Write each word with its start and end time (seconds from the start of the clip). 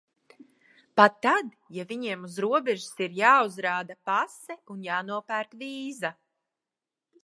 Pat 0.99 1.19
tad, 1.25 1.51
ja 1.75 1.85
viņiem 1.91 2.25
uz 2.29 2.39
robežas 2.47 3.05
ir 3.07 3.15
jāuzrāda 3.21 4.01
pase 4.11 4.61
un 4.77 4.85
jānopērk 4.91 5.59
vīza. 5.63 6.17